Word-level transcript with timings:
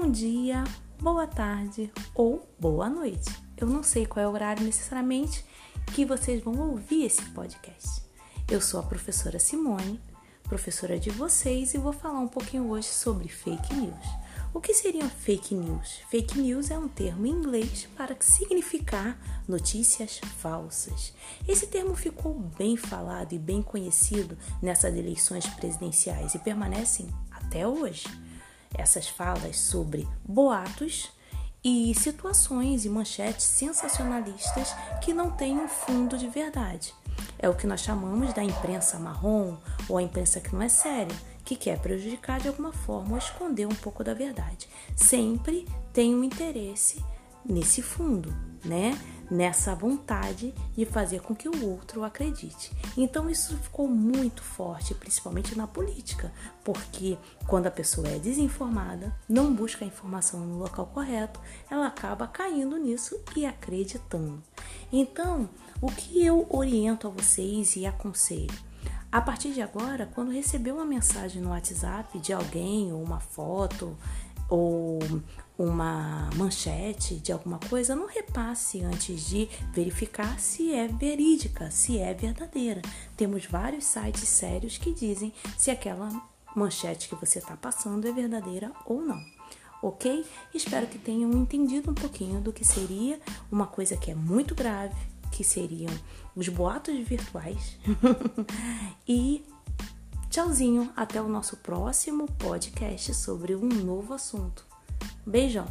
bom 0.00 0.12
dia, 0.12 0.62
boa 1.00 1.26
tarde 1.26 1.90
ou 2.14 2.48
boa 2.56 2.88
noite. 2.88 3.28
Eu 3.56 3.66
não 3.66 3.82
sei 3.82 4.06
qual 4.06 4.24
é 4.24 4.28
o 4.28 4.32
horário 4.32 4.64
necessariamente 4.64 5.44
que 5.92 6.04
vocês 6.04 6.40
vão 6.40 6.70
ouvir 6.70 7.04
esse 7.04 7.20
podcast. 7.30 8.00
Eu 8.48 8.60
sou 8.60 8.78
a 8.78 8.84
professora 8.84 9.40
Simone, 9.40 10.00
professora 10.44 11.00
de 11.00 11.10
vocês, 11.10 11.74
e 11.74 11.78
vou 11.78 11.92
falar 11.92 12.20
um 12.20 12.28
pouquinho 12.28 12.70
hoje 12.70 12.86
sobre 12.86 13.28
fake 13.28 13.74
news. 13.74 14.06
O 14.54 14.60
que 14.60 14.72
seriam 14.72 15.10
fake 15.10 15.52
news? 15.52 15.98
Fake 16.08 16.38
news 16.38 16.70
é 16.70 16.78
um 16.78 16.86
termo 16.86 17.26
em 17.26 17.30
inglês 17.30 17.88
para 17.96 18.16
significar 18.20 19.18
notícias 19.48 20.20
falsas. 20.38 21.12
Esse 21.46 21.66
termo 21.66 21.96
ficou 21.96 22.34
bem 22.56 22.76
falado 22.76 23.32
e 23.32 23.38
bem 23.38 23.60
conhecido 23.60 24.38
nessas 24.62 24.94
eleições 24.94 25.44
presidenciais 25.46 26.36
e 26.36 26.38
permanecem 26.38 27.08
até 27.32 27.66
hoje. 27.66 28.04
Essas 28.74 29.08
falas 29.08 29.58
sobre 29.58 30.06
boatos 30.24 31.10
e 31.64 31.92
situações 31.94 32.84
e 32.84 32.88
manchetes 32.88 33.44
sensacionalistas 33.44 34.74
que 35.02 35.12
não 35.12 35.30
têm 35.30 35.58
um 35.58 35.68
fundo 35.68 36.16
de 36.16 36.28
verdade. 36.28 36.94
É 37.38 37.48
o 37.48 37.54
que 37.54 37.66
nós 37.66 37.80
chamamos 37.80 38.32
da 38.32 38.44
imprensa 38.44 38.98
marrom 38.98 39.56
ou 39.88 39.98
a 39.98 40.02
imprensa 40.02 40.40
que 40.40 40.54
não 40.54 40.62
é 40.62 40.68
séria, 40.68 41.14
que 41.44 41.56
quer 41.56 41.78
prejudicar 41.80 42.40
de 42.40 42.48
alguma 42.48 42.72
forma 42.72 43.12
ou 43.12 43.18
esconder 43.18 43.66
um 43.66 43.74
pouco 43.74 44.04
da 44.04 44.14
verdade. 44.14 44.68
Sempre 44.94 45.66
tem 45.92 46.14
um 46.14 46.22
interesse 46.22 47.02
nesse 47.48 47.82
fundo, 47.82 48.34
né? 48.64 48.98
Nessa 49.30 49.74
vontade 49.74 50.54
de 50.74 50.86
fazer 50.86 51.20
com 51.20 51.34
que 51.34 51.48
o 51.48 51.68
outro 51.68 52.02
acredite. 52.02 52.72
Então 52.96 53.28
isso 53.28 53.56
ficou 53.58 53.86
muito 53.86 54.42
forte, 54.42 54.94
principalmente 54.94 55.56
na 55.56 55.66
política, 55.66 56.32
porque 56.64 57.18
quando 57.46 57.66
a 57.66 57.70
pessoa 57.70 58.08
é 58.08 58.18
desinformada, 58.18 59.14
não 59.28 59.54
busca 59.54 59.84
a 59.84 59.88
informação 59.88 60.40
no 60.40 60.58
local 60.58 60.86
correto, 60.86 61.40
ela 61.70 61.86
acaba 61.86 62.26
caindo 62.26 62.78
nisso 62.78 63.18
e 63.36 63.44
acreditando. 63.44 64.42
Então, 64.90 65.48
o 65.80 65.88
que 65.88 66.24
eu 66.24 66.46
oriento 66.48 67.06
a 67.06 67.10
vocês 67.10 67.76
e 67.76 67.84
aconselho? 67.84 68.68
A 69.10 69.22
partir 69.22 69.52
de 69.54 69.62
agora, 69.62 70.10
quando 70.14 70.30
receber 70.30 70.70
uma 70.70 70.84
mensagem 70.84 71.40
no 71.40 71.48
WhatsApp 71.48 72.18
de 72.18 72.30
alguém, 72.30 72.92
ou 72.92 73.02
uma 73.02 73.20
foto, 73.20 73.96
ou 74.48 74.98
uma 75.58 76.30
manchete 76.36 77.16
de 77.16 77.32
alguma 77.32 77.58
coisa, 77.58 77.96
não 77.96 78.06
repasse 78.06 78.82
antes 78.82 79.26
de 79.26 79.48
verificar 79.72 80.38
se 80.38 80.72
é 80.72 80.86
verídica, 80.86 81.70
se 81.70 81.98
é 81.98 82.14
verdadeira. 82.14 82.80
Temos 83.16 83.44
vários 83.46 83.84
sites 83.84 84.28
sérios 84.28 84.78
que 84.78 84.94
dizem 84.94 85.32
se 85.56 85.70
aquela 85.70 86.08
manchete 86.54 87.08
que 87.08 87.14
você 87.16 87.40
está 87.40 87.56
passando 87.56 88.06
é 88.06 88.12
verdadeira 88.12 88.72
ou 88.86 89.00
não. 89.02 89.20
Ok? 89.82 90.24
Espero 90.54 90.86
que 90.86 90.98
tenham 90.98 91.32
entendido 91.32 91.90
um 91.90 91.94
pouquinho 91.94 92.40
do 92.40 92.52
que 92.52 92.64
seria 92.64 93.20
uma 93.50 93.66
coisa 93.66 93.96
que 93.96 94.10
é 94.10 94.14
muito 94.14 94.54
grave, 94.54 94.94
que 95.30 95.44
seriam 95.44 95.92
os 96.34 96.48
boatos 96.48 96.98
virtuais. 97.06 97.78
e 99.06 99.44
tchauzinho, 100.38 100.88
até 100.94 101.20
o 101.20 101.28
nosso 101.28 101.56
próximo 101.56 102.28
podcast 102.38 103.12
sobre 103.12 103.56
um 103.56 103.66
novo 103.66 104.14
assunto. 104.14 104.64
Beijão! 105.26 105.66